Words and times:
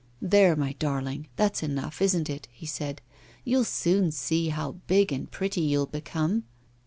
'There, 0.19 0.55
my 0.55 0.73
darling, 0.79 1.27
that's 1.35 1.61
enough, 1.61 2.01
isn't 2.01 2.27
it?' 2.27 2.47
he 2.51 2.65
said. 2.65 3.03
'You'll 3.45 3.63
soon 3.63 4.11
see 4.11 4.49
how 4.49 4.77
big 4.87 5.11
and 5.13 5.29
pretty 5.29 5.61
you'll 5.61 5.85
become. 5.85 6.45